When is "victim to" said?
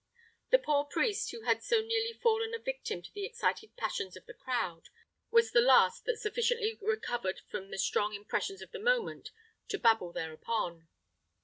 2.57-3.13